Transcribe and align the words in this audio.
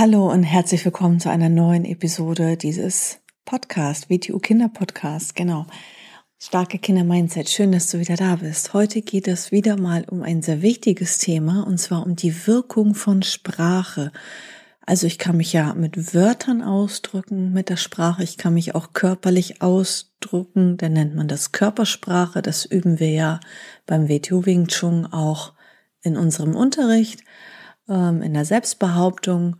Hallo 0.00 0.30
und 0.30 0.44
herzlich 0.44 0.84
willkommen 0.84 1.18
zu 1.18 1.28
einer 1.28 1.48
neuen 1.48 1.84
Episode 1.84 2.56
dieses 2.56 3.18
Podcast, 3.44 4.08
WTU 4.08 4.38
Kinder 4.38 4.68
Podcast, 4.68 5.34
genau. 5.34 5.66
Starke 6.38 6.78
Kinder 6.78 7.02
Mindset. 7.02 7.48
Schön, 7.48 7.72
dass 7.72 7.90
du 7.90 7.98
wieder 7.98 8.14
da 8.14 8.36
bist. 8.36 8.74
Heute 8.74 9.02
geht 9.02 9.26
es 9.26 9.50
wieder 9.50 9.76
mal 9.76 10.04
um 10.08 10.22
ein 10.22 10.40
sehr 10.40 10.62
wichtiges 10.62 11.18
Thema 11.18 11.66
und 11.66 11.78
zwar 11.78 12.06
um 12.06 12.14
die 12.14 12.46
Wirkung 12.46 12.94
von 12.94 13.24
Sprache. 13.24 14.12
Also 14.86 15.08
ich 15.08 15.18
kann 15.18 15.36
mich 15.36 15.52
ja 15.52 15.74
mit 15.74 16.14
Wörtern 16.14 16.62
ausdrücken, 16.62 17.52
mit 17.52 17.68
der 17.68 17.76
Sprache. 17.76 18.22
Ich 18.22 18.38
kann 18.38 18.54
mich 18.54 18.76
auch 18.76 18.92
körperlich 18.92 19.62
ausdrücken. 19.62 20.76
Dann 20.76 20.92
nennt 20.92 21.16
man 21.16 21.26
das 21.26 21.50
Körpersprache. 21.50 22.40
Das 22.40 22.64
üben 22.64 23.00
wir 23.00 23.10
ja 23.10 23.40
beim 23.84 24.08
WTU 24.08 24.46
Wing 24.46 24.68
Chun 24.68 25.06
auch 25.06 25.54
in 26.02 26.16
unserem 26.16 26.54
Unterricht, 26.54 27.24
ähm, 27.88 28.22
in 28.22 28.32
der 28.32 28.44
Selbstbehauptung. 28.44 29.56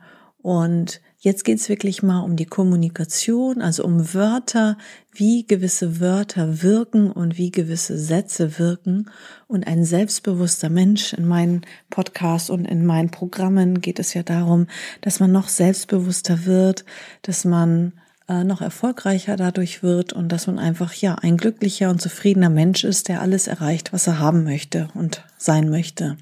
Und 0.49 1.03
jetzt 1.19 1.45
geht's 1.45 1.69
wirklich 1.69 2.03
mal 2.03 2.21
um 2.21 2.35
die 2.35 2.47
Kommunikation, 2.47 3.61
also 3.61 3.85
um 3.85 4.15
Wörter, 4.15 4.79
wie 5.13 5.47
gewisse 5.47 6.01
Wörter 6.01 6.63
wirken 6.63 7.13
und 7.13 7.37
wie 7.37 7.51
gewisse 7.51 7.99
Sätze 7.99 8.59
wirken. 8.59 9.11
Und 9.47 9.67
ein 9.67 9.85
selbstbewusster 9.85 10.71
Mensch 10.71 11.13
in 11.13 11.29
meinen 11.29 11.67
Podcasts 11.91 12.49
und 12.49 12.65
in 12.65 12.87
meinen 12.87 13.11
Programmen 13.11 13.83
geht 13.83 13.99
es 13.99 14.15
ja 14.15 14.23
darum, 14.23 14.69
dass 15.03 15.21
man 15.21 15.33
noch 15.33 15.49
selbstbewusster 15.49 16.47
wird, 16.47 16.87
dass 17.21 17.45
man 17.45 17.93
äh, 18.29 18.45
noch 18.45 18.61
erfolgreicher 18.61 19.37
dadurch 19.37 19.83
wird 19.83 20.13
und 20.13 20.31
dass 20.31 20.47
man 20.47 20.59
einfach 20.59 20.93
ja 20.93 21.15
ein 21.17 21.37
glücklicher 21.37 21.91
und 21.91 22.01
zufriedener 22.01 22.51
Mensch 22.51 22.85
ist, 22.85 23.09
der 23.09 23.23
alles 23.23 23.47
erreicht, 23.47 23.93
was 23.93 24.07
er 24.07 24.19
haben 24.19 24.45
möchte 24.45 24.89
und 24.95 25.25
sein 25.39 25.71
möchte. 25.71 26.17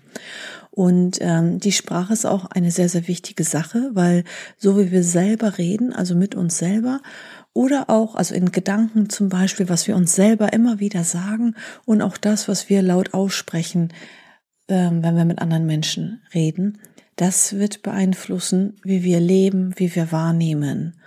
Und 0.70 1.18
ähm, 1.20 1.58
die 1.58 1.72
Sprache 1.72 2.12
ist 2.12 2.26
auch 2.26 2.44
eine 2.46 2.70
sehr, 2.70 2.88
sehr 2.88 3.08
wichtige 3.08 3.44
Sache, 3.44 3.90
weil 3.94 4.24
so 4.58 4.78
wie 4.78 4.90
wir 4.90 5.02
selber 5.02 5.58
reden, 5.58 5.92
also 5.92 6.14
mit 6.14 6.34
uns 6.34 6.58
selber, 6.58 7.00
oder 7.54 7.88
auch, 7.88 8.14
also 8.14 8.34
in 8.34 8.52
Gedanken 8.52 9.08
zum 9.08 9.30
Beispiel, 9.30 9.70
was 9.70 9.88
wir 9.88 9.96
uns 9.96 10.14
selber 10.14 10.52
immer 10.52 10.78
wieder 10.78 11.04
sagen 11.04 11.54
und 11.86 12.02
auch 12.02 12.18
das, 12.18 12.48
was 12.48 12.68
wir 12.68 12.82
laut 12.82 13.14
aussprechen, 13.14 13.94
ähm, 14.68 15.02
wenn 15.02 15.16
wir 15.16 15.24
mit 15.24 15.38
anderen 15.38 15.64
Menschen 15.64 16.20
reden, 16.34 16.78
das 17.16 17.54
wird 17.54 17.82
beeinflussen, 17.82 18.76
wie 18.82 19.02
wir 19.02 19.20
leben, 19.20 19.72
wie 19.76 19.94
wir 19.94 20.12
wahrnehmen. 20.12 21.00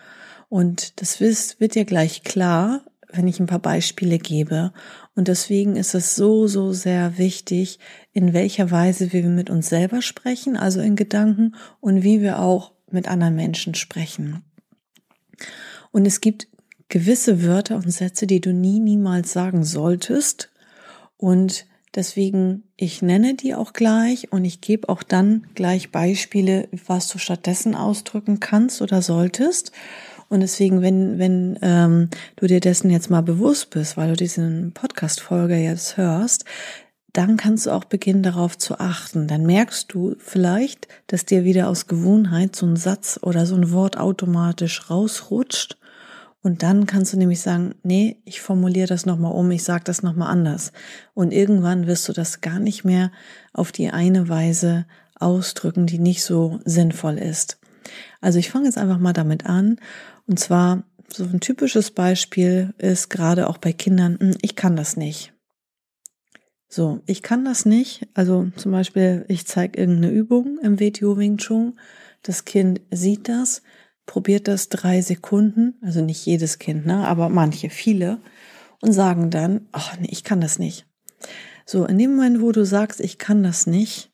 Und 0.49 0.99
das 1.01 1.19
wird 1.19 1.75
dir 1.75 1.85
gleich 1.85 2.23
klar, 2.23 2.83
wenn 3.11 3.27
ich 3.27 3.39
ein 3.39 3.47
paar 3.47 3.59
Beispiele 3.59 4.17
gebe. 4.17 4.71
Und 5.15 5.27
deswegen 5.27 5.75
ist 5.75 5.95
es 5.95 6.15
so, 6.15 6.47
so 6.47 6.73
sehr 6.73 7.17
wichtig, 7.17 7.79
in 8.13 8.33
welcher 8.33 8.71
Weise 8.71 9.13
wir 9.13 9.23
mit 9.23 9.49
uns 9.49 9.69
selber 9.69 10.01
sprechen, 10.01 10.57
also 10.57 10.81
in 10.81 10.95
Gedanken, 10.95 11.55
und 11.79 12.03
wie 12.03 12.21
wir 12.21 12.39
auch 12.39 12.73
mit 12.91 13.07
anderen 13.07 13.35
Menschen 13.35 13.75
sprechen. 13.75 14.43
Und 15.91 16.05
es 16.05 16.21
gibt 16.21 16.47
gewisse 16.87 17.43
Wörter 17.43 17.75
und 17.75 17.91
Sätze, 17.91 18.27
die 18.27 18.41
du 18.41 18.53
nie, 18.53 18.79
niemals 18.79 19.31
sagen 19.31 19.63
solltest. 19.63 20.51
Und 21.17 21.65
deswegen, 21.95 22.63
ich 22.75 23.01
nenne 23.01 23.35
die 23.35 23.53
auch 23.55 23.73
gleich 23.73 24.31
und 24.31 24.45
ich 24.45 24.61
gebe 24.61 24.89
auch 24.89 25.03
dann 25.03 25.47
gleich 25.55 25.91
Beispiele, 25.91 26.67
was 26.85 27.07
du 27.07 27.17
stattdessen 27.17 27.75
ausdrücken 27.75 28.39
kannst 28.39 28.81
oder 28.81 29.01
solltest. 29.01 29.71
Und 30.29 30.41
deswegen, 30.41 30.81
wenn, 30.81 31.17
wenn 31.17 31.59
ähm, 31.61 32.09
du 32.35 32.47
dir 32.47 32.59
dessen 32.59 32.91
jetzt 32.91 33.09
mal 33.09 33.21
bewusst 33.21 33.71
bist, 33.71 33.97
weil 33.97 34.09
du 34.09 34.15
diesen 34.15 34.71
Podcast-Folge 34.73 35.55
jetzt 35.55 35.97
hörst, 35.97 36.45
dann 37.13 37.37
kannst 37.37 37.65
du 37.65 37.71
auch 37.71 37.85
beginnen, 37.85 38.21
darauf 38.21 38.57
zu 38.57 38.79
achten. 38.79 39.27
Dann 39.27 39.45
merkst 39.45 39.91
du 39.91 40.15
vielleicht, 40.19 40.87
dass 41.07 41.25
dir 41.25 41.43
wieder 41.43 41.67
aus 41.67 41.87
Gewohnheit 41.87 42.55
so 42.55 42.67
ein 42.67 42.75
Satz 42.75 43.19
oder 43.21 43.45
so 43.47 43.55
ein 43.55 43.71
Wort 43.71 43.97
automatisch 43.97 44.89
rausrutscht. 44.89 45.77
Und 46.41 46.63
dann 46.63 46.85
kannst 46.85 47.11
du 47.11 47.17
nämlich 47.17 47.41
sagen, 47.41 47.75
nee, 47.83 48.21
ich 48.23 48.39
formuliere 48.39 48.87
das 48.87 49.05
nochmal 49.05 49.33
um, 49.33 49.49
ich 49.51 49.63
sage 49.63 49.83
das 49.83 50.03
nochmal 50.03 50.31
anders. 50.31 50.71
Und 51.13 51.33
irgendwann 51.33 51.87
wirst 51.87 52.07
du 52.07 52.13
das 52.13 52.41
gar 52.41 52.59
nicht 52.59 52.85
mehr 52.85 53.11
auf 53.51 53.71
die 53.71 53.89
eine 53.89 54.29
Weise 54.29 54.85
ausdrücken, 55.15 55.85
die 55.85 55.99
nicht 55.99 56.23
so 56.23 56.59
sinnvoll 56.63 57.17
ist. 57.17 57.59
Also 58.21 58.39
ich 58.39 58.49
fange 58.49 58.65
jetzt 58.65 58.77
einfach 58.77 58.99
mal 58.99 59.13
damit 59.13 59.45
an 59.45 59.79
und 60.29 60.39
zwar, 60.39 60.83
so 61.11 61.23
ein 61.23 61.39
typisches 61.39 61.89
Beispiel 61.89 62.75
ist 62.77 63.09
gerade 63.09 63.49
auch 63.49 63.57
bei 63.57 63.73
Kindern, 63.73 64.17
hm, 64.19 64.37
ich 64.43 64.55
kann 64.55 64.75
das 64.75 64.95
nicht. 64.95 65.33
So, 66.67 67.01
ich 67.07 67.23
kann 67.23 67.43
das 67.45 67.65
nicht. 67.65 68.07
Also 68.13 68.51
zum 68.55 68.71
Beispiel, 68.71 69.25
ich 69.27 69.47
zeige 69.47 69.79
irgendeine 69.79 70.13
Übung 70.13 70.59
im 70.61 70.79
WTO 70.79 71.17
Wing 71.17 71.37
Chun. 71.37 71.79
Das 72.21 72.45
Kind 72.45 72.79
sieht 72.91 73.27
das, 73.27 73.63
probiert 74.05 74.47
das 74.47 74.69
drei 74.69 75.01
Sekunden, 75.01 75.79
also 75.81 76.01
nicht 76.01 76.23
jedes 76.27 76.59
Kind, 76.59 76.85
ne, 76.85 77.07
aber 77.07 77.29
manche, 77.29 77.71
viele, 77.71 78.19
und 78.81 78.93
sagen 78.93 79.31
dann, 79.31 79.67
ach 79.71 79.97
nee, 79.97 80.09
ich 80.11 80.23
kann 80.23 80.41
das 80.41 80.59
nicht. 80.59 80.85
So, 81.65 81.85
in 81.85 81.97
dem 81.97 82.15
Moment, 82.15 82.39
wo 82.41 82.51
du 82.51 82.65
sagst, 82.65 82.99
ich 83.01 83.17
kann 83.17 83.41
das 83.41 83.65
nicht, 83.65 84.11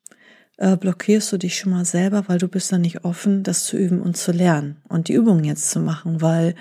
äh, 0.57 0.77
blockierst 0.77 1.31
du 1.31 1.37
dich 1.37 1.57
schon 1.57 1.71
mal 1.71 1.85
selber, 1.85 2.25
weil 2.27 2.37
du 2.37 2.47
bist 2.47 2.71
dann 2.71 2.81
nicht 2.81 3.03
offen, 3.03 3.43
das 3.43 3.65
zu 3.65 3.77
üben 3.77 4.01
und 4.01 4.17
zu 4.17 4.31
lernen 4.31 4.77
und 4.87 5.07
die 5.07 5.13
Übung 5.13 5.43
jetzt 5.43 5.71
zu 5.71 5.79
machen, 5.79 6.21
weil 6.21 6.55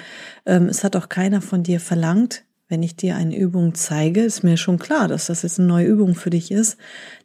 ähm, 0.46 0.66
es 0.66 0.84
hat 0.84 0.96
auch 0.96 1.08
keiner 1.08 1.40
von 1.40 1.62
dir 1.62 1.80
verlangt, 1.80 2.44
wenn 2.68 2.82
ich 2.82 2.96
dir 2.96 3.16
eine 3.16 3.36
Übung 3.36 3.74
zeige, 3.74 4.22
ist 4.22 4.42
mir 4.42 4.56
schon 4.56 4.78
klar, 4.78 5.06
dass 5.06 5.26
das 5.26 5.42
jetzt 5.42 5.58
eine 5.58 5.68
neue 5.68 5.86
Übung 5.86 6.14
für 6.14 6.30
dich 6.30 6.50
ist, 6.50 6.76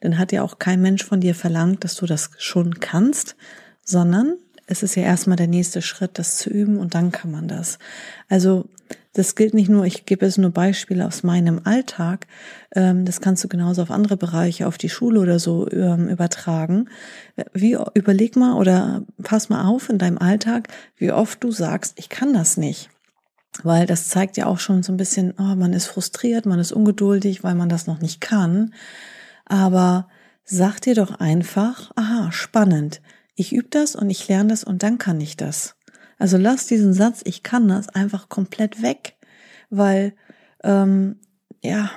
dann 0.01 0.17
hat 0.17 0.31
ja 0.31 0.43
auch 0.43 0.59
kein 0.59 0.81
Mensch 0.81 1.03
von 1.03 1.21
dir 1.21 1.33
verlangt, 1.33 1.83
dass 1.83 1.95
du 1.95 2.05
das 2.05 2.31
schon 2.37 2.79
kannst, 2.79 3.35
sondern 3.83 4.35
es 4.67 4.83
ist 4.83 4.95
ja 4.95 5.03
erstmal 5.03 5.37
der 5.37 5.47
nächste 5.47 5.81
Schritt, 5.81 6.19
das 6.19 6.37
zu 6.37 6.49
üben 6.49 6.77
und 6.77 6.93
dann 6.93 7.11
kann 7.11 7.31
man 7.31 7.47
das. 7.47 7.79
Also 8.27 8.69
das 9.13 9.35
gilt 9.35 9.53
nicht 9.53 9.69
nur, 9.69 9.85
ich 9.85 10.05
gebe 10.05 10.25
es 10.25 10.37
nur 10.37 10.51
Beispiele 10.51 11.05
aus 11.05 11.23
meinem 11.23 11.61
Alltag, 11.63 12.27
ähm, 12.75 13.05
das 13.05 13.21
kannst 13.21 13.43
du 13.43 13.47
genauso 13.47 13.81
auf 13.81 13.91
andere 13.91 14.17
Bereiche, 14.17 14.67
auf 14.67 14.77
die 14.77 14.89
Schule 14.89 15.19
oder 15.19 15.39
so 15.39 15.69
ähm, 15.71 16.09
übertragen. 16.09 16.89
Wie, 17.53 17.77
überleg 17.93 18.35
mal 18.35 18.53
oder 18.53 19.03
pass 19.23 19.49
mal 19.49 19.65
auf 19.65 19.89
in 19.89 19.97
deinem 19.97 20.17
Alltag, 20.17 20.67
wie 20.95 21.11
oft 21.11 21.43
du 21.43 21.51
sagst, 21.51 21.93
ich 21.97 22.09
kann 22.09 22.33
das 22.33 22.57
nicht. 22.57 22.89
Weil 23.63 23.87
das 23.87 24.07
zeigt 24.07 24.37
ja 24.37 24.45
auch 24.45 24.59
schon 24.59 24.83
so 24.83 24.93
ein 24.93 24.97
bisschen, 24.97 25.33
oh, 25.37 25.55
man 25.55 25.73
ist 25.73 25.87
frustriert, 25.87 26.45
man 26.45 26.59
ist 26.59 26.71
ungeduldig, 26.71 27.43
weil 27.43 27.55
man 27.55 27.67
das 27.67 27.87
noch 27.87 27.99
nicht 27.99 28.21
kann. 28.21 28.73
Aber 29.45 30.07
sag 30.45 30.79
dir 30.81 30.93
doch 30.93 31.19
einfach, 31.19 31.91
aha, 31.95 32.31
spannend 32.31 33.01
ich 33.39 33.53
übe 33.53 33.69
das 33.69 33.95
und 33.95 34.09
ich 34.09 34.27
lerne 34.27 34.49
das 34.49 34.65
und 34.65 34.83
dann 34.83 34.97
kann 34.97 35.21
ich 35.21 35.37
das. 35.37 35.75
Also 36.19 36.37
lass 36.37 36.67
diesen 36.67 36.93
Satz, 36.93 37.21
ich 37.23 37.41
kann 37.41 37.67
das, 37.67 37.89
einfach 37.89 38.29
komplett 38.29 38.83
weg, 38.83 39.15
weil 39.69 40.13
ähm, 40.63 41.15
ja, 41.63 41.89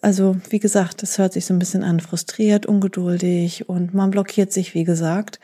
also 0.00 0.36
wie 0.48 0.60
gesagt, 0.60 1.02
das 1.02 1.18
hört 1.18 1.34
sich 1.34 1.44
so 1.44 1.52
ein 1.52 1.58
bisschen 1.58 1.84
an, 1.84 2.00
frustriert, 2.00 2.64
ungeduldig 2.64 3.68
und 3.68 3.92
man 3.92 4.10
blockiert 4.10 4.52
sich, 4.52 4.74
wie 4.74 4.84
gesagt, 4.84 5.40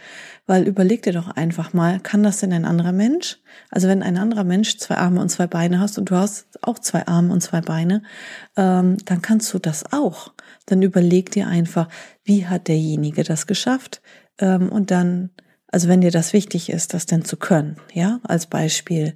weil 0.46 0.66
überleg 0.66 1.02
dir 1.02 1.12
doch 1.12 1.28
einfach 1.28 1.72
mal, 1.72 2.00
kann 2.00 2.22
das 2.22 2.40
denn 2.40 2.52
ein 2.52 2.64
anderer 2.64 2.92
Mensch? 2.92 3.38
Also 3.70 3.88
wenn 3.88 4.02
ein 4.02 4.16
anderer 4.16 4.44
Mensch 4.44 4.78
zwei 4.78 4.96
Arme 4.96 5.20
und 5.20 5.28
zwei 5.28 5.46
Beine 5.46 5.78
hast 5.78 5.98
und 5.98 6.10
du 6.10 6.16
hast 6.16 6.46
auch 6.62 6.78
zwei 6.78 7.06
Arme 7.06 7.32
und 7.32 7.42
zwei 7.42 7.60
Beine, 7.60 8.02
ähm, 8.56 8.96
dann 9.04 9.20
kannst 9.20 9.52
du 9.52 9.58
das 9.58 9.92
auch. 9.92 10.32
Dann 10.66 10.80
überleg 10.82 11.30
dir 11.30 11.46
einfach, 11.46 11.88
wie 12.24 12.46
hat 12.46 12.68
derjenige 12.68 13.24
das 13.24 13.46
geschafft? 13.46 14.00
Ähm, 14.38 14.70
und 14.70 14.90
dann, 14.90 15.30
also 15.70 15.88
wenn 15.88 16.00
dir 16.00 16.10
das 16.10 16.32
wichtig 16.32 16.68
ist, 16.70 16.94
das 16.94 17.06
denn 17.06 17.24
zu 17.24 17.36
können, 17.36 17.76
ja, 17.92 18.20
als 18.24 18.46
Beispiel. 18.46 19.14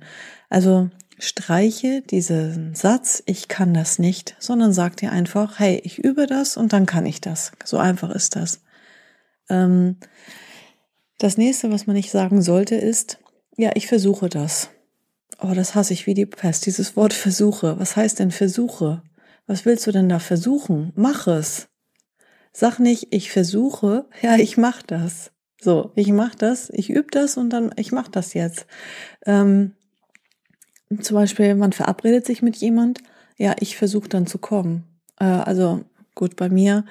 Also 0.49 0.89
streiche 1.19 2.03
diesen 2.03 2.75
Satz, 2.75 3.23
ich 3.27 3.49
kann 3.49 3.75
das 3.75 3.99
nicht, 3.99 4.37
sondern 4.39 4.73
sag 4.73 4.97
dir 4.97 5.11
einfach, 5.11 5.59
hey, 5.59 5.81
ich 5.85 5.99
übe 5.99 6.27
das 6.27 6.57
und 6.57 6.73
dann 6.73 6.87
kann 6.87 7.07
ich 7.07 7.21
das. 7.21 7.53
So 7.65 7.79
einfach 7.79 8.11
ist 8.11 8.37
das. 8.37 8.63
Ähm, 9.49 9.97
das 11.19 11.37
nächste, 11.37 11.73
was 11.73 11.87
man 11.87 11.97
nicht 11.97 12.11
sagen 12.11 12.41
sollte, 12.41 12.77
ist, 12.77 13.19
ja, 13.57 13.71
ich 13.75 13.87
versuche 13.87 14.29
das. 14.29 14.71
Oh, 15.41 15.55
das 15.55 15.75
hasse 15.75 15.93
ich 15.93 16.07
wie 16.07 16.15
die 16.15 16.27
Pest, 16.27 16.67
dieses 16.67 16.97
Wort 16.97 17.13
versuche. 17.15 17.79
Was 17.81 17.97
heißt 17.97 18.21
denn 18.21 18.31
versuche? 18.31 19.03
Was 19.47 19.65
willst 19.65 19.87
du 19.87 19.93
denn 19.93 20.09
da 20.09 20.21
versuchen? 20.21 20.93
Mach 20.95 21.27
es. 21.27 21.69
Sag 22.53 22.79
nicht, 22.79 23.09
ich 23.11 23.33
versuche, 23.33 24.07
ja, 24.23 24.37
ich 24.37 24.57
mach 24.57 24.83
das. 24.83 25.34
So, 25.65 25.93
ich 25.95 26.13
mache 26.13 26.37
das, 26.37 26.69
ich 26.69 26.91
übe 26.91 27.07
das 27.11 27.39
und 27.39 27.49
dann, 27.49 27.71
ich 27.77 27.91
mache 27.91 28.11
das 28.11 28.35
jetzt. 28.35 28.67
Ähm, 29.25 29.73
zum 31.01 31.15
Beispiel, 31.15 31.55
man 31.55 31.73
verabredet 31.73 32.27
sich 32.27 32.43
mit 32.43 32.57
jemand, 32.57 33.01
ja, 33.39 33.57
ich 33.61 33.79
versuche 33.79 34.11
dann 34.11 34.27
zu 34.27 34.37
kommen. 34.37 34.85
Äh, 35.19 35.25
also 35.25 35.81
gut, 36.15 36.37
bei 36.37 36.51
mir 36.51 36.85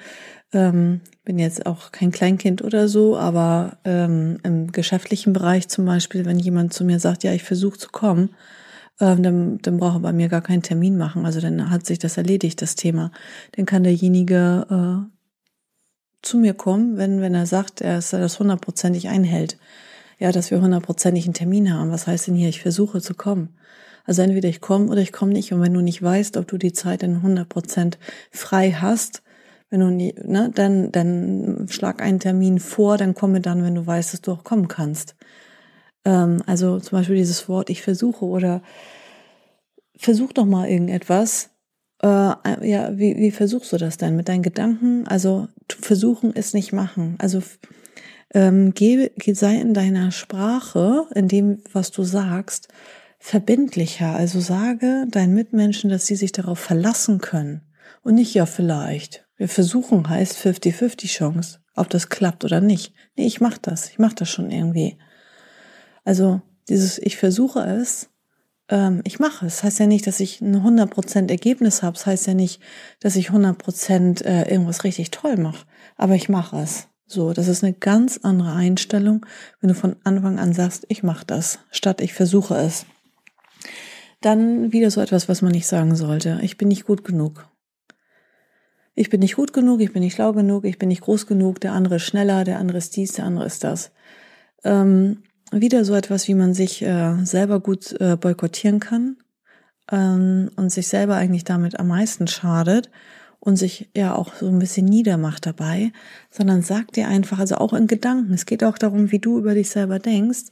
ähm, 0.52 1.02
bin 1.24 1.38
jetzt 1.38 1.66
auch 1.66 1.92
kein 1.92 2.10
Kleinkind 2.10 2.62
oder 2.62 2.88
so, 2.88 3.16
aber 3.16 3.78
ähm, 3.84 4.40
im 4.42 4.72
geschäftlichen 4.72 5.32
Bereich 5.32 5.68
zum 5.68 5.84
Beispiel, 5.84 6.24
wenn 6.24 6.40
jemand 6.40 6.72
zu 6.74 6.84
mir 6.84 6.98
sagt, 6.98 7.22
ja, 7.22 7.32
ich 7.32 7.44
versuche 7.44 7.78
zu 7.78 7.90
kommen, 7.90 8.30
ähm, 9.00 9.22
dann, 9.22 9.58
dann 9.58 9.76
braucht 9.76 9.98
er 9.98 10.00
bei 10.00 10.12
mir 10.12 10.28
gar 10.28 10.42
keinen 10.42 10.62
Termin 10.62 10.96
machen. 10.96 11.24
Also 11.26 11.40
dann 11.40 11.70
hat 11.70 11.86
sich 11.86 12.00
das 12.00 12.16
erledigt, 12.16 12.60
das 12.60 12.74
Thema. 12.74 13.12
Dann 13.52 13.66
kann 13.66 13.84
derjenige 13.84 14.66
äh, 14.68 15.13
zu 16.24 16.38
mir 16.38 16.54
kommen, 16.54 16.96
wenn, 16.96 17.20
wenn 17.20 17.34
er 17.34 17.46
sagt, 17.46 17.80
er 17.80 17.98
ist 17.98 18.12
das 18.12 18.38
hundertprozentig 18.38 19.08
einhält. 19.08 19.58
Ja, 20.18 20.32
dass 20.32 20.50
wir 20.50 20.60
hundertprozentig 20.60 21.24
einen 21.24 21.34
Termin 21.34 21.72
haben. 21.72 21.90
Was 21.90 22.06
heißt 22.06 22.28
denn 22.28 22.36
hier, 22.36 22.48
ich 22.48 22.62
versuche 22.62 23.00
zu 23.00 23.14
kommen? 23.14 23.56
Also 24.04 24.22
entweder 24.22 24.48
ich 24.48 24.60
komme 24.60 24.86
oder 24.86 25.00
ich 25.00 25.12
komme 25.12 25.32
nicht. 25.32 25.52
Und 25.52 25.60
wenn 25.60 25.74
du 25.74 25.80
nicht 25.80 26.02
weißt, 26.02 26.36
ob 26.36 26.46
du 26.46 26.58
die 26.58 26.72
Zeit 26.72 27.02
in 27.02 27.16
100 27.16 27.48
Prozent 27.48 27.98
frei 28.30 28.72
hast, 28.72 29.22
wenn 29.70 29.80
du 29.80 29.90
nie, 29.90 30.14
ne, 30.22 30.50
dann, 30.54 30.92
dann 30.92 31.66
schlag 31.68 32.00
einen 32.00 32.20
Termin 32.20 32.60
vor, 32.60 32.96
dann 32.96 33.14
komme 33.14 33.40
dann, 33.40 33.64
wenn 33.64 33.74
du 33.74 33.86
weißt, 33.86 34.12
dass 34.12 34.20
du 34.20 34.32
auch 34.32 34.44
kommen 34.44 34.68
kannst. 34.68 35.16
Ähm, 36.04 36.42
also 36.46 36.78
zum 36.80 36.98
Beispiel 36.98 37.16
dieses 37.16 37.48
Wort, 37.48 37.70
ich 37.70 37.82
versuche 37.82 38.24
oder 38.24 38.62
versuch 39.96 40.32
doch 40.32 40.44
mal 40.44 40.68
irgendetwas. 40.68 41.50
Äh, 42.04 42.68
ja, 42.68 42.98
wie, 42.98 43.16
wie 43.16 43.30
versuchst 43.30 43.72
du 43.72 43.78
das 43.78 43.96
denn 43.96 44.14
mit 44.14 44.28
deinen 44.28 44.42
Gedanken? 44.42 45.08
Also 45.08 45.48
versuchen 45.68 46.34
ist 46.34 46.52
nicht 46.52 46.70
machen. 46.70 47.16
Also 47.18 47.42
ähm, 48.34 48.74
geh, 48.74 49.10
sei 49.32 49.54
in 49.54 49.72
deiner 49.72 50.10
Sprache, 50.10 51.06
in 51.14 51.28
dem, 51.28 51.62
was 51.72 51.92
du 51.92 52.02
sagst, 52.02 52.68
verbindlicher. 53.18 54.14
Also 54.14 54.40
sage 54.40 55.06
deinen 55.08 55.32
Mitmenschen, 55.32 55.88
dass 55.88 56.04
sie 56.04 56.16
sich 56.16 56.32
darauf 56.32 56.58
verlassen 56.58 57.20
können. 57.20 57.62
Und 58.02 58.16
nicht 58.16 58.34
ja 58.34 58.44
vielleicht. 58.44 59.26
Wir 59.38 59.48
versuchen 59.48 60.06
heißt 60.06 60.36
50-50 60.36 61.06
Chance, 61.06 61.60
ob 61.74 61.88
das 61.88 62.10
klappt 62.10 62.44
oder 62.44 62.60
nicht. 62.60 62.92
Nee, 63.16 63.26
ich 63.26 63.40
mach 63.40 63.56
das. 63.56 63.88
Ich 63.88 63.98
mach 63.98 64.12
das 64.12 64.28
schon 64.28 64.50
irgendwie. 64.50 64.98
Also 66.04 66.42
dieses 66.68 66.98
ich 66.98 67.16
versuche 67.16 67.60
es, 67.60 68.10
ähm, 68.74 69.02
ich 69.04 69.20
mache 69.20 69.46
es. 69.46 69.56
Das 69.56 69.64
heißt 69.64 69.78
ja 69.78 69.86
nicht, 69.86 70.06
dass 70.06 70.18
ich 70.18 70.40
ein 70.40 70.56
100% 70.56 71.30
Ergebnis 71.30 71.82
habe. 71.82 71.94
Das 71.94 72.06
heißt 72.06 72.26
ja 72.26 72.34
nicht, 72.34 72.60
dass 73.00 73.14
ich 73.14 73.30
100% 73.30 74.24
äh, 74.24 74.50
irgendwas 74.50 74.82
richtig 74.82 75.12
toll 75.12 75.36
mache. 75.36 75.64
Aber 75.96 76.16
ich 76.16 76.28
mache 76.28 76.58
es. 76.58 76.88
So, 77.06 77.32
das 77.32 77.46
ist 77.46 77.62
eine 77.62 77.74
ganz 77.74 78.18
andere 78.22 78.52
Einstellung, 78.52 79.24
wenn 79.60 79.68
du 79.68 79.74
von 79.74 79.94
Anfang 80.02 80.38
an 80.40 80.52
sagst, 80.52 80.86
ich 80.88 81.02
mache 81.02 81.24
das, 81.24 81.60
statt 81.70 82.00
ich 82.00 82.14
versuche 82.14 82.56
es. 82.56 82.86
Dann 84.20 84.72
wieder 84.72 84.90
so 84.90 85.00
etwas, 85.00 85.28
was 85.28 85.42
man 85.42 85.52
nicht 85.52 85.66
sagen 85.66 85.94
sollte. 85.94 86.40
Ich 86.42 86.56
bin 86.56 86.68
nicht 86.68 86.86
gut 86.86 87.04
genug. 87.04 87.48
Ich 88.94 89.10
bin 89.10 89.20
nicht 89.20 89.36
gut 89.36 89.52
genug, 89.52 89.80
ich 89.80 89.92
bin 89.92 90.02
nicht 90.02 90.14
schlau 90.14 90.32
genug, 90.32 90.64
ich 90.64 90.78
bin 90.78 90.88
nicht 90.88 91.02
groß 91.02 91.26
genug, 91.26 91.60
der 91.60 91.72
andere 91.72 91.96
ist 91.96 92.04
schneller, 92.04 92.42
der 92.44 92.58
andere 92.58 92.78
ist 92.78 92.96
dies, 92.96 93.12
der 93.12 93.26
andere 93.26 93.44
ist 93.44 93.62
das. 93.62 93.92
Ähm, 94.64 95.22
wieder 95.60 95.84
so 95.84 95.94
etwas, 95.94 96.28
wie 96.28 96.34
man 96.34 96.54
sich 96.54 96.82
äh, 96.82 97.24
selber 97.24 97.60
gut 97.60 97.92
äh, 98.00 98.16
boykottieren 98.16 98.80
kann 98.80 99.16
ähm, 99.90 100.50
und 100.56 100.70
sich 100.70 100.88
selber 100.88 101.16
eigentlich 101.16 101.44
damit 101.44 101.78
am 101.78 101.88
meisten 101.88 102.26
schadet 102.26 102.90
und 103.40 103.56
sich 103.56 103.90
ja 103.94 104.14
auch 104.14 104.34
so 104.34 104.48
ein 104.48 104.58
bisschen 104.58 104.86
niedermacht 104.86 105.46
dabei, 105.46 105.92
sondern 106.30 106.62
sag 106.62 106.92
dir 106.92 107.08
einfach, 107.08 107.38
also 107.38 107.56
auch 107.56 107.74
in 107.74 107.86
Gedanken, 107.86 108.32
es 108.32 108.46
geht 108.46 108.64
auch 108.64 108.78
darum, 108.78 109.12
wie 109.12 109.18
du 109.18 109.38
über 109.38 109.54
dich 109.54 109.68
selber 109.68 109.98
denkst, 109.98 110.44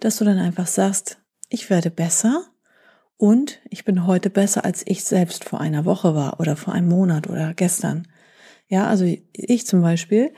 dass 0.00 0.16
du 0.16 0.24
dann 0.24 0.38
einfach 0.38 0.66
sagst, 0.66 1.18
ich 1.48 1.70
werde 1.70 1.90
besser 1.90 2.44
und 3.16 3.60
ich 3.70 3.84
bin 3.84 4.06
heute 4.06 4.30
besser, 4.30 4.64
als 4.64 4.82
ich 4.86 5.04
selbst 5.04 5.44
vor 5.44 5.60
einer 5.60 5.84
Woche 5.84 6.14
war 6.16 6.40
oder 6.40 6.56
vor 6.56 6.74
einem 6.74 6.88
Monat 6.88 7.28
oder 7.28 7.54
gestern. 7.54 8.08
Ja, 8.66 8.88
also 8.88 9.04
ich 9.32 9.66
zum 9.66 9.82
Beispiel 9.82 10.32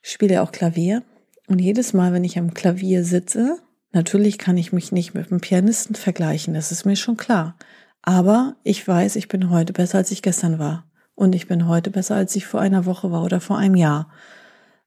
spiele 0.00 0.40
auch 0.40 0.52
Klavier 0.52 1.02
und 1.48 1.58
jedes 1.58 1.92
Mal, 1.92 2.12
wenn 2.12 2.24
ich 2.24 2.38
am 2.38 2.54
Klavier 2.54 3.04
sitze, 3.04 3.58
natürlich 3.92 4.38
kann 4.38 4.56
ich 4.56 4.72
mich 4.72 4.92
nicht 4.92 5.14
mit 5.14 5.30
einem 5.30 5.40
Pianisten 5.40 5.94
vergleichen, 5.94 6.54
das 6.54 6.72
ist 6.72 6.84
mir 6.84 6.96
schon 6.96 7.16
klar. 7.16 7.56
Aber 8.02 8.56
ich 8.62 8.86
weiß, 8.86 9.16
ich 9.16 9.28
bin 9.28 9.50
heute 9.50 9.72
besser, 9.72 9.98
als 9.98 10.10
ich 10.10 10.22
gestern 10.22 10.58
war. 10.58 10.84
Und 11.14 11.34
ich 11.34 11.48
bin 11.48 11.66
heute 11.66 11.90
besser, 11.90 12.14
als 12.14 12.36
ich 12.36 12.46
vor 12.46 12.60
einer 12.60 12.84
Woche 12.84 13.10
war 13.10 13.24
oder 13.24 13.40
vor 13.40 13.58
einem 13.58 13.74
Jahr. 13.74 14.10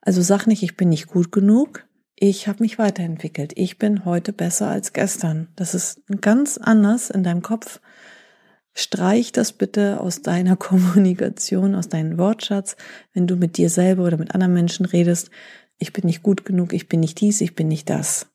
Also 0.01 0.21
sag 0.21 0.47
nicht, 0.47 0.63
ich 0.63 0.77
bin 0.77 0.89
nicht 0.89 1.07
gut 1.07 1.31
genug, 1.31 1.85
ich 2.21 2.49
habe 2.49 2.61
mich 2.61 2.77
weiterentwickelt. 2.77 3.53
Ich 3.55 3.77
bin 3.77 4.03
heute 4.03 4.33
besser 4.33 4.67
als 4.67 4.91
gestern. 4.91 5.47
Das 5.55 5.73
ist 5.73 6.01
ganz 6.19 6.57
anders 6.57 7.09
in 7.09 7.23
deinem 7.23 7.41
Kopf. 7.41 7.79
Streich 8.73 9.31
das 9.31 9.53
bitte 9.53 10.01
aus 10.01 10.21
deiner 10.21 10.55
Kommunikation, 10.57 11.75
aus 11.75 11.87
deinem 11.87 12.17
Wortschatz, 12.17 12.75
wenn 13.13 13.25
du 13.25 13.37
mit 13.37 13.55
dir 13.55 13.69
selber 13.69 14.03
oder 14.03 14.17
mit 14.17 14.35
anderen 14.35 14.53
Menschen 14.53 14.85
redest. 14.85 15.31
Ich 15.79 15.93
bin 15.93 16.05
nicht 16.05 16.23
gut 16.23 16.45
genug, 16.45 16.73
ich 16.73 16.87
bin 16.87 16.99
nicht 16.99 17.19
dies, 17.21 17.41
ich 17.41 17.55
bin 17.55 17.67
nicht 17.67 17.89
das. 17.89 18.27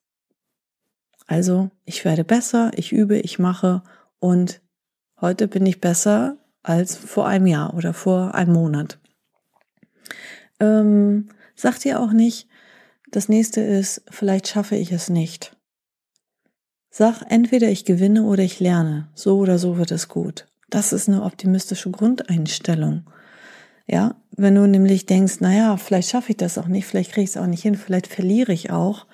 Also, 1.26 1.70
ich 1.84 2.04
werde 2.04 2.24
besser, 2.24 2.72
ich 2.74 2.92
übe, 2.92 3.18
ich 3.18 3.38
mache 3.38 3.82
und 4.18 4.60
heute 5.20 5.48
bin 5.48 5.64
ich 5.64 5.80
besser 5.80 6.36
als 6.62 6.96
vor 6.96 7.26
einem 7.26 7.46
Jahr 7.46 7.74
oder 7.74 7.94
vor 7.94 8.34
einem 8.34 8.52
Monat. 8.52 8.98
Ähm, 10.60 11.28
sag 11.54 11.78
dir 11.78 12.00
auch 12.00 12.12
nicht, 12.12 12.48
das 13.10 13.28
nächste 13.28 13.60
ist, 13.60 14.02
vielleicht 14.10 14.48
schaffe 14.48 14.76
ich 14.76 14.90
es 14.92 15.08
nicht. 15.08 15.56
Sag 16.90 17.22
entweder 17.28 17.68
ich 17.68 17.84
gewinne 17.84 18.24
oder 18.24 18.42
ich 18.42 18.60
lerne. 18.60 19.08
So 19.14 19.38
oder 19.38 19.58
so 19.58 19.78
wird 19.78 19.90
es 19.90 20.08
gut. 20.08 20.46
Das 20.70 20.92
ist 20.92 21.08
eine 21.08 21.22
optimistische 21.22 21.90
Grundeinstellung. 21.90 23.04
Ja, 23.86 24.16
wenn 24.30 24.54
du 24.54 24.66
nämlich 24.66 25.06
denkst, 25.06 25.40
naja, 25.40 25.76
vielleicht 25.76 26.10
schaffe 26.10 26.30
ich 26.30 26.36
das 26.36 26.58
auch 26.58 26.68
nicht, 26.68 26.86
vielleicht 26.86 27.12
kriege 27.12 27.24
ich 27.24 27.30
es 27.30 27.36
auch 27.36 27.46
nicht 27.46 27.62
hin, 27.62 27.74
vielleicht 27.74 28.06
verliere 28.06 28.52
ich 28.52 28.70
auch, 28.70 29.06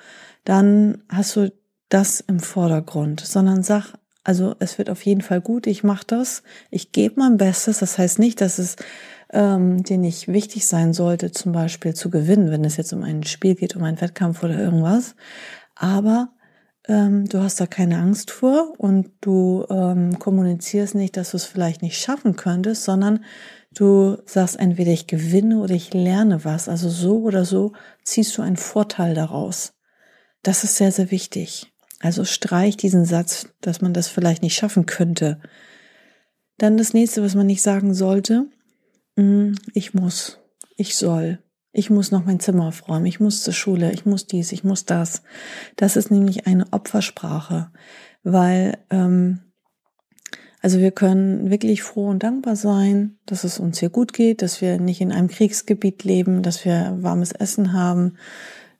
dann 0.44 1.02
hast 1.08 1.37
du 1.37 1.52
das 1.88 2.20
im 2.20 2.38
Vordergrund, 2.40 3.20
sondern 3.20 3.62
sag, 3.62 3.94
also 4.22 4.55
es 4.61 4.78
wird 4.78 4.90
auf 4.90 5.05
jeden 5.05 5.22
Fall 5.22 5.40
gut, 5.40 5.67
ich 5.67 5.82
mache 5.82 6.05
das, 6.06 6.43
ich 6.70 6.93
gebe 6.93 7.17
mein 7.19 7.37
Bestes. 7.37 7.78
Das 7.78 7.99
heißt 7.99 8.19
nicht, 8.19 8.40
dass 8.40 8.58
es 8.58 8.76
ähm, 9.32 9.82
dir 9.82 9.99
nicht 9.99 10.28
wichtig 10.28 10.67
sein 10.67 10.93
sollte, 10.93 11.32
zum 11.32 11.52
Beispiel 11.52 11.94
zu 11.94 12.11
gewinnen, 12.11 12.50
wenn 12.50 12.64
es 12.64 12.76
jetzt 12.76 12.93
um 12.93 13.02
ein 13.02 13.25
Spiel 13.25 13.55
geht, 13.55 13.76
um 13.76 13.82
einen 13.82 14.00
Wettkampf 14.00 14.43
oder 14.43 14.58
irgendwas. 14.58 15.14
Aber 15.75 16.31
ähm, 16.87 17.26
du 17.26 17.40
hast 17.40 17.61
da 17.61 17.67
keine 17.67 17.99
Angst 17.99 18.31
vor 18.31 18.74
und 18.79 19.10
du 19.20 19.65
ähm, 19.70 20.19
kommunizierst 20.19 20.94
nicht, 20.94 21.17
dass 21.17 21.31
du 21.31 21.36
es 21.36 21.44
vielleicht 21.44 21.82
nicht 21.82 21.98
schaffen 21.98 22.36
könntest, 22.36 22.84
sondern 22.84 23.24
du 23.74 24.19
sagst 24.27 24.58
entweder 24.58 24.93
ich 24.93 25.06
gewinne 25.06 25.60
oder 25.60 25.74
ich 25.74 25.93
lerne 25.94 26.44
was. 26.44 26.69
Also 26.69 26.89
so 26.89 27.22
oder 27.22 27.44
so 27.44 27.72
ziehst 28.05 28.36
du 28.36 28.43
einen 28.43 28.56
Vorteil 28.56 29.15
daraus. 29.15 29.74
Das 30.43 30.65
ist 30.65 30.77
sehr, 30.77 30.93
sehr 30.93 31.10
wichtig. 31.10 31.72
Also 32.00 32.24
streich 32.24 32.77
diesen 32.77 33.05
Satz, 33.05 33.48
dass 33.60 33.81
man 33.81 33.93
das 33.93 34.08
vielleicht 34.08 34.43
nicht 34.43 34.55
schaffen 34.55 34.86
könnte. 34.86 35.41
Dann 36.56 36.77
das 36.77 36.94
nächste, 36.94 37.22
was 37.22 37.34
man 37.34 37.46
nicht 37.46 37.62
sagen 37.62 37.94
sollte, 37.94 38.46
Mm, 39.20 39.53
ich 39.74 39.94
muss, 39.94 40.39
ich 40.77 40.96
soll, 40.96 41.41
ich 41.72 41.91
muss 41.91 42.10
noch 42.10 42.24
mein 42.24 42.41
Zimmer 42.41 42.67
aufräumen, 42.67 43.06
ich 43.06 43.20
muss 43.20 43.43
zur 43.43 43.53
Schule, 43.53 43.93
ich 43.93 44.06
muss 44.06 44.27
dies, 44.27 44.53
ich 44.53 44.65
muss 44.65 44.86
das. 44.86 45.22
Das 45.77 45.96
ist 45.96 46.10
nämlich 46.10 46.46
eine 46.46 46.72
Opfersprache, 46.72 47.70
weil 48.22 48.79
ähm, 48.91 49.49
also 50.60 50.79
wir 50.79 50.90
können 50.90 51.50
wirklich 51.50 51.82
froh 51.82 52.08
und 52.08 52.22
dankbar 52.22 52.55
sein, 52.55 53.19
dass 53.24 53.44
es 53.44 53.58
uns 53.58 53.79
hier 53.81 53.88
gut 53.88 54.12
geht, 54.12 54.43
dass 54.43 54.60
wir 54.60 54.79
nicht 54.79 55.00
in 55.00 55.10
einem 55.10 55.29
Kriegsgebiet 55.29 56.05
leben, 56.05 56.43
dass 56.43 56.64
wir 56.64 56.98
warmes 57.00 57.32
Essen 57.32 57.72
haben, 57.72 58.17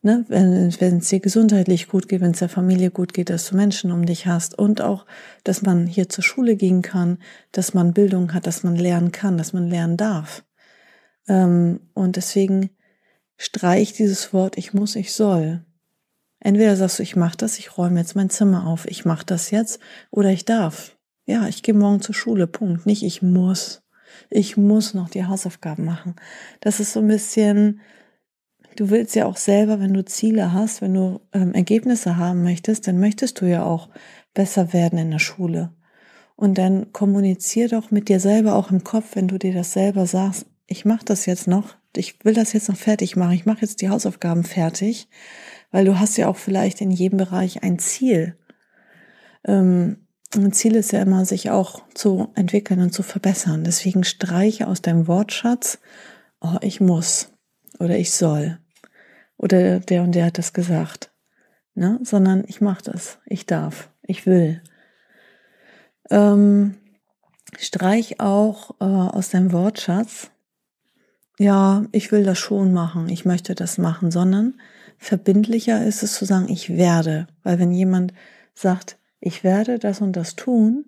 ne, 0.02 0.25
wenn, 0.28 0.99
es 0.99 1.08
dir 1.08 1.20
gesundheitlich 1.20 1.88
gut 1.88 2.08
geht, 2.08 2.20
wenn 2.20 2.32
es 2.32 2.40
der 2.40 2.50
Familie 2.50 2.90
gut 2.90 3.14
geht, 3.14 3.30
dass 3.30 3.49
du 3.49 3.56
Menschen 3.56 3.92
um 3.92 4.04
dich 4.04 4.26
hast 4.26 4.58
und 4.58 4.82
auch, 4.82 5.06
dass 5.42 5.62
man 5.62 5.87
hier 5.87 6.08
zur 6.10 6.22
Schule 6.22 6.56
gehen 6.56 6.82
kann, 6.82 7.18
dass 7.52 7.72
man 7.72 7.94
Bildung 7.94 8.34
hat, 8.34 8.46
dass 8.46 8.62
man 8.62 8.76
lernen 8.76 9.10
kann, 9.10 9.38
dass 9.38 9.54
man 9.54 9.68
lernen 9.68 9.96
darf. 9.96 10.44
Ähm, 11.28 11.80
und 11.94 12.16
deswegen 12.16 12.70
streich 13.38 13.94
dieses 13.94 14.34
Wort 14.34 14.58
ich 14.58 14.75
muss, 14.75 14.96
ich 14.96 15.14
soll. 15.14 15.64
Entweder 16.40 16.76
sagst 16.76 16.99
du, 16.99 17.02
ich 17.02 17.16
mache 17.16 17.38
das, 17.38 17.58
ich 17.58 17.78
räume 17.78 18.00
jetzt 18.00 18.16
mein 18.16 18.30
Zimmer 18.30 18.66
auf, 18.66 18.87
ich 18.87 19.06
mache 19.06 19.25
das 19.25 19.50
jetzt 19.50 19.80
oder 20.10 20.30
ich 20.30 20.44
darf. 20.44 20.96
Ja, 21.30 21.46
ich 21.46 21.62
gehe 21.62 21.75
morgen 21.75 22.00
zur 22.00 22.14
Schule, 22.14 22.49
Punkt. 22.49 22.87
Nicht 22.87 23.04
ich 23.04 23.22
muss. 23.22 23.82
Ich 24.30 24.56
muss 24.56 24.94
noch 24.94 25.08
die 25.08 25.26
Hausaufgaben 25.26 25.84
machen. 25.84 26.16
Das 26.60 26.80
ist 26.80 26.92
so 26.92 26.99
ein 26.99 27.06
bisschen 27.06 27.80
du 28.76 28.90
willst 28.90 29.14
ja 29.14 29.26
auch 29.26 29.37
selber, 29.37 29.78
wenn 29.78 29.94
du 29.94 30.04
Ziele 30.04 30.52
hast, 30.52 30.82
wenn 30.82 30.94
du 30.94 31.20
ähm, 31.32 31.52
Ergebnisse 31.54 32.16
haben 32.16 32.42
möchtest, 32.42 32.87
dann 32.87 32.99
möchtest 32.99 33.40
du 33.40 33.46
ja 33.46 33.64
auch 33.64 33.90
besser 34.34 34.72
werden 34.72 34.99
in 34.99 35.10
der 35.10 35.18
Schule. 35.18 35.72
Und 36.34 36.58
dann 36.58 36.92
kommunizier 36.92 37.68
doch 37.68 37.90
mit 37.90 38.08
dir 38.08 38.18
selber 38.18 38.54
auch 38.54 38.70
im 38.70 38.82
Kopf, 38.82 39.14
wenn 39.14 39.28
du 39.28 39.38
dir 39.38 39.52
das 39.52 39.72
selber 39.72 40.06
sagst, 40.06 40.46
ich 40.66 40.84
mache 40.84 41.04
das 41.04 41.26
jetzt 41.26 41.46
noch, 41.46 41.76
ich 41.94 42.25
will 42.25 42.34
das 42.34 42.52
jetzt 42.52 42.68
noch 42.68 42.76
fertig 42.76 43.16
machen, 43.16 43.32
ich 43.32 43.46
mache 43.46 43.60
jetzt 43.60 43.82
die 43.82 43.90
Hausaufgaben 43.90 44.44
fertig, 44.44 45.08
weil 45.70 45.84
du 45.84 46.00
hast 46.00 46.16
ja 46.16 46.28
auch 46.28 46.37
vielleicht 46.37 46.80
in 46.80 46.90
jedem 46.90 47.18
Bereich 47.18 47.62
ein 47.62 47.78
Ziel. 47.78 48.37
Ähm, 49.44 50.06
ein 50.34 50.52
Ziel 50.52 50.76
ist 50.76 50.92
ja 50.92 51.02
immer, 51.02 51.25
sich 51.25 51.50
auch 51.50 51.82
zu 51.94 52.28
entwickeln 52.34 52.80
und 52.80 52.92
zu 52.92 53.02
verbessern. 53.02 53.64
Deswegen 53.64 54.04
streiche 54.04 54.68
aus 54.68 54.80
deinem 54.80 55.08
Wortschatz, 55.08 55.78
oh, 56.40 56.56
ich 56.60 56.80
muss 56.80 57.32
oder 57.78 57.99
ich 57.99 58.12
soll 58.12 58.58
oder 59.40 59.80
der 59.80 60.02
und 60.02 60.14
der 60.14 60.26
hat 60.26 60.38
das 60.38 60.52
gesagt, 60.52 61.10
ne? 61.75 61.99
sondern 62.02 62.44
ich 62.46 62.60
mache 62.60 62.84
das, 62.84 63.18
ich 63.25 63.46
darf, 63.46 63.90
ich 64.02 64.26
will. 64.26 64.62
Ähm, 66.10 66.75
streich 67.58 68.20
auch 68.20 68.72
äh, 68.80 68.84
aus 68.84 69.30
deinem 69.30 69.52
Wortschatz, 69.52 70.30
ja, 71.38 71.87
ich 71.92 72.12
will 72.12 72.22
das 72.22 72.38
schon 72.38 72.75
machen, 72.75 73.08
ich 73.08 73.25
möchte 73.25 73.54
das 73.54 73.78
machen, 73.78 74.10
sondern 74.10 74.60
verbindlicher 74.99 75.87
ist 75.87 76.02
es 76.02 76.12
zu 76.12 76.26
sagen, 76.26 76.50
ich 76.50 76.76
werde. 76.76 77.26
Weil 77.42 77.58
wenn 77.58 77.72
jemand 77.72 78.12
sagt, 78.54 78.99
ich 79.20 79.44
werde 79.44 79.78
das 79.78 80.00
und 80.00 80.16
das 80.16 80.36
tun, 80.36 80.86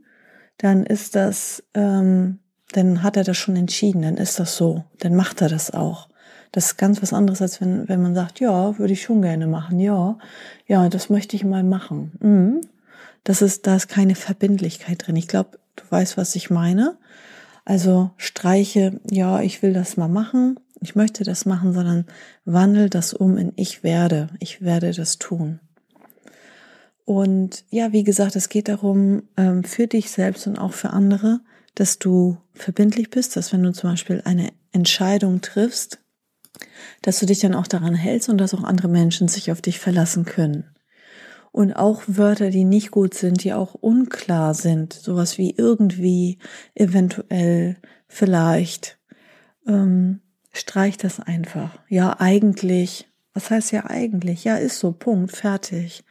dann 0.58 0.84
ist 0.84 1.14
das, 1.14 1.62
ähm, 1.74 2.38
dann 2.72 3.02
hat 3.02 3.16
er 3.16 3.24
das 3.24 3.36
schon 3.36 3.56
entschieden, 3.56 4.02
dann 4.02 4.16
ist 4.16 4.38
das 4.38 4.56
so, 4.56 4.84
dann 4.98 5.14
macht 5.14 5.42
er 5.42 5.48
das 5.48 5.72
auch. 5.72 6.08
Das 6.52 6.66
ist 6.66 6.76
ganz 6.76 7.00
was 7.00 7.12
anderes, 7.12 7.40
als 7.40 7.60
wenn, 7.60 7.88
wenn 7.88 8.02
man 8.02 8.14
sagt, 8.14 8.40
ja, 8.40 8.78
würde 8.78 8.92
ich 8.92 9.02
schon 9.02 9.22
gerne 9.22 9.46
machen, 9.46 9.80
ja, 9.80 10.18
ja, 10.66 10.88
das 10.88 11.08
möchte 11.08 11.34
ich 11.36 11.44
mal 11.44 11.64
machen. 11.64 12.12
Mhm. 12.20 12.60
Das 13.24 13.40
ist, 13.40 13.66
da 13.66 13.76
ist 13.76 13.88
keine 13.88 14.14
Verbindlichkeit 14.14 15.06
drin. 15.06 15.16
Ich 15.16 15.28
glaube, 15.28 15.58
du 15.76 15.84
weißt, 15.88 16.16
was 16.16 16.34
ich 16.34 16.50
meine. 16.50 16.98
Also 17.64 18.10
streiche, 18.16 19.00
ja, 19.08 19.40
ich 19.40 19.62
will 19.62 19.72
das 19.72 19.96
mal 19.96 20.08
machen, 20.08 20.58
ich 20.80 20.96
möchte 20.96 21.22
das 21.22 21.46
machen, 21.46 21.72
sondern 21.72 22.06
wandel 22.44 22.90
das 22.90 23.14
um 23.14 23.36
in 23.38 23.52
ich 23.56 23.84
werde, 23.84 24.28
ich 24.40 24.62
werde 24.62 24.92
das 24.92 25.18
tun. 25.18 25.60
Und 27.04 27.64
ja, 27.70 27.92
wie 27.92 28.04
gesagt, 28.04 28.36
es 28.36 28.48
geht 28.48 28.68
darum, 28.68 29.24
ähm, 29.36 29.64
für 29.64 29.86
dich 29.86 30.10
selbst 30.10 30.46
und 30.46 30.58
auch 30.58 30.72
für 30.72 30.90
andere, 30.90 31.40
dass 31.74 31.98
du 31.98 32.38
verbindlich 32.54 33.10
bist, 33.10 33.36
dass 33.36 33.52
wenn 33.52 33.62
du 33.62 33.72
zum 33.72 33.90
Beispiel 33.90 34.22
eine 34.24 34.50
Entscheidung 34.72 35.40
triffst, 35.40 36.00
dass 37.02 37.18
du 37.18 37.26
dich 37.26 37.40
dann 37.40 37.54
auch 37.54 37.66
daran 37.66 37.94
hältst 37.94 38.28
und 38.28 38.38
dass 38.38 38.54
auch 38.54 38.62
andere 38.62 38.88
Menschen 38.88 39.28
sich 39.28 39.50
auf 39.50 39.62
dich 39.62 39.78
verlassen 39.78 40.24
können. 40.24 40.64
Und 41.50 41.74
auch 41.74 42.02
Wörter, 42.06 42.50
die 42.50 42.64
nicht 42.64 42.90
gut 42.90 43.14
sind, 43.14 43.44
die 43.44 43.52
auch 43.52 43.74
unklar 43.74 44.54
sind, 44.54 44.94
sowas 44.94 45.36
wie 45.36 45.54
irgendwie, 45.56 46.38
eventuell, 46.74 47.76
vielleicht, 48.08 48.98
ähm, 49.66 50.20
streich 50.52 50.96
das 50.96 51.20
einfach. 51.20 51.78
Ja, 51.88 52.18
eigentlich. 52.20 53.08
Was 53.34 53.50
heißt 53.50 53.72
ja 53.72 53.86
eigentlich? 53.86 54.44
Ja, 54.44 54.56
ist 54.56 54.78
so, 54.78 54.92
Punkt, 54.92 55.36
fertig. 55.36 56.04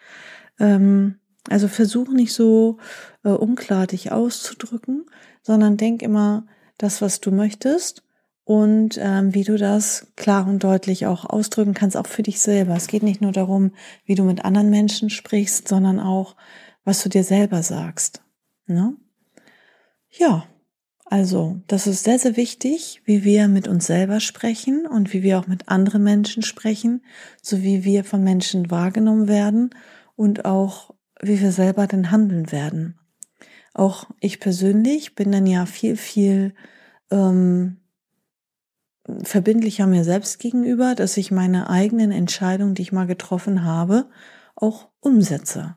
Ähm, 0.60 1.20
also 1.50 1.68
versuch 1.68 2.10
nicht 2.10 2.34
so 2.34 2.78
äh, 3.24 3.30
unklar 3.30 3.88
dich 3.88 4.12
auszudrücken, 4.12 5.06
sondern 5.42 5.78
denk 5.78 6.02
immer 6.02 6.46
das, 6.78 7.02
was 7.02 7.20
du 7.20 7.32
möchtest 7.32 8.04
und 8.44 9.00
ähm, 9.02 9.34
wie 9.34 9.44
du 9.44 9.58
das 9.58 10.08
klar 10.16 10.48
und 10.48 10.64
deutlich 10.64 11.06
auch 11.06 11.26
ausdrücken 11.26 11.74
kannst, 11.74 11.98
auch 11.98 12.08
für 12.08 12.24
dich 12.24 12.40
selber. 12.40 12.76
Es 12.76 12.88
geht 12.88 13.04
nicht 13.04 13.22
nur 13.22 13.32
darum, 13.32 13.72
wie 14.06 14.16
du 14.16 14.24
mit 14.24 14.46
anderen 14.46 14.70
Menschen 14.70 15.10
sprichst, 15.10 15.68
sondern 15.68 16.00
auch, 16.00 16.36
was 16.84 17.04
du 17.04 17.10
dir 17.10 17.24
selber 17.24 17.64
sagst. 17.64 18.22
Ne? 18.66 18.96
Ja, 20.10 20.46
also 21.06 21.62
das 21.68 21.88
ist 21.88 22.04
sehr, 22.04 22.20
sehr 22.20 22.38
wichtig, 22.38 23.02
wie 23.06 23.24
wir 23.24 23.48
mit 23.48 23.68
uns 23.68 23.86
selber 23.86 24.20
sprechen 24.20 24.88
und 24.88 25.14
wie 25.14 25.24
wir 25.24 25.40
auch 25.40 25.48
mit 25.48 25.70
anderen 25.70 26.04
Menschen 26.04 26.44
sprechen, 26.44 27.04
so 27.42 27.62
wie 27.62 27.84
wir 27.84 28.04
von 28.04 28.24
Menschen 28.24 28.72
wahrgenommen 28.72 29.28
werden 29.28 29.72
und 30.16 30.46
auch 30.46 30.94
wie 31.22 31.40
wir 31.40 31.52
selber 31.52 31.88
denn 31.88 32.12
handeln 32.12 32.52
werden. 32.52 33.00
Auch 33.74 34.08
ich 34.20 34.40
persönlich 34.40 35.16
bin 35.16 35.32
dann 35.32 35.46
ja 35.46 35.66
viel, 35.66 35.96
viel 35.96 36.54
ähm, 37.10 37.78
verbindlicher 39.24 39.88
mir 39.88 40.04
selbst 40.04 40.40
gegenüber, 40.40 40.96
dass 40.96 41.18
ich 41.18 41.32
meine 41.32 41.70
eigenen 41.70 42.12
Entscheidungen, 42.12 42.76
die 42.76 42.82
ich 42.82 42.92
mal 42.92 43.08
getroffen 43.08 43.64
habe, 43.64 44.10
auch 44.56 44.90
umsetze. 45.00 45.76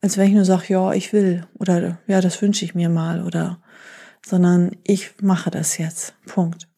Als 0.00 0.16
wenn 0.16 0.28
ich 0.28 0.34
nur 0.34 0.44
sage, 0.44 0.64
ja, 0.68 0.92
ich 0.92 1.12
will 1.12 1.46
oder 1.58 1.98
ja, 2.06 2.20
das 2.20 2.42
wünsche 2.42 2.64
ich 2.64 2.74
mir 2.74 2.88
mal 2.88 3.24
oder 3.24 3.62
sondern 4.24 4.76
ich 4.84 5.20
mache 5.20 5.50
das 5.50 5.78
jetzt. 5.78 6.14
Punkt. 6.26 6.68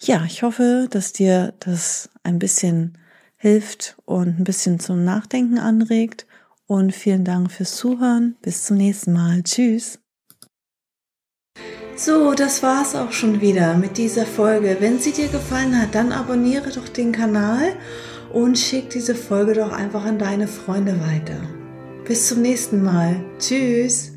Ja, 0.00 0.24
ich 0.24 0.42
hoffe, 0.42 0.88
dass 0.90 1.12
dir 1.12 1.52
das 1.60 2.10
ein 2.22 2.38
bisschen 2.38 2.96
hilft 3.40 3.96
und 4.04 4.38
ein 4.38 4.44
bisschen 4.44 4.78
zum 4.80 5.02
Nachdenken 5.02 5.58
anregt. 5.58 6.26
Und 6.66 6.94
vielen 6.94 7.24
Dank 7.24 7.50
fürs 7.50 7.74
Zuhören. 7.74 8.36
Bis 8.42 8.64
zum 8.64 8.76
nächsten 8.76 9.12
Mal. 9.12 9.42
Tschüss. 9.42 9.98
So, 11.96 12.34
das 12.34 12.62
war's 12.62 12.94
auch 12.94 13.12
schon 13.12 13.40
wieder 13.40 13.76
mit 13.76 13.98
dieser 13.98 14.24
Folge. 14.24 14.76
Wenn 14.80 15.00
sie 15.00 15.12
dir 15.12 15.28
gefallen 15.28 15.80
hat, 15.80 15.94
dann 15.94 16.12
abonniere 16.12 16.70
doch 16.70 16.88
den 16.88 17.12
Kanal 17.12 17.74
und 18.32 18.58
schick 18.58 18.90
diese 18.90 19.14
Folge 19.14 19.54
doch 19.54 19.72
einfach 19.72 20.04
an 20.04 20.18
deine 20.18 20.46
Freunde 20.46 21.00
weiter. 21.00 21.40
Bis 22.04 22.28
zum 22.28 22.42
nächsten 22.42 22.82
Mal. 22.82 23.24
Tschüss. 23.38 24.09